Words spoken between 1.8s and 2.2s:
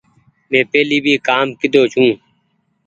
ڇو۔